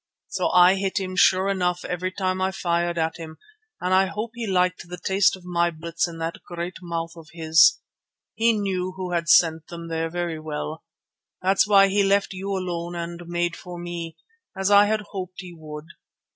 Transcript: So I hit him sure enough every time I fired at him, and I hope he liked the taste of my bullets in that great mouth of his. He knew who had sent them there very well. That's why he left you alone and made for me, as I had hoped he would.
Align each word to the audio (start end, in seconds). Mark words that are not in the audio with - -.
So 0.29 0.49
I 0.49 0.77
hit 0.77 0.99
him 0.99 1.15
sure 1.15 1.47
enough 1.47 1.85
every 1.85 2.09
time 2.11 2.41
I 2.41 2.49
fired 2.49 2.97
at 2.97 3.17
him, 3.17 3.37
and 3.79 3.93
I 3.93 4.07
hope 4.07 4.31
he 4.33 4.47
liked 4.47 4.81
the 4.87 4.97
taste 4.97 5.35
of 5.35 5.45
my 5.45 5.69
bullets 5.69 6.07
in 6.07 6.17
that 6.17 6.41
great 6.43 6.77
mouth 6.81 7.11
of 7.15 7.27
his. 7.33 7.79
He 8.33 8.53
knew 8.53 8.93
who 8.93 9.11
had 9.11 9.29
sent 9.29 9.67
them 9.67 9.89
there 9.89 10.09
very 10.09 10.39
well. 10.39 10.83
That's 11.43 11.67
why 11.67 11.89
he 11.89 12.01
left 12.01 12.33
you 12.33 12.49
alone 12.49 12.95
and 12.95 13.21
made 13.27 13.55
for 13.55 13.77
me, 13.77 14.17
as 14.57 14.71
I 14.71 14.85
had 14.87 15.01
hoped 15.11 15.41
he 15.41 15.53
would. 15.55 15.85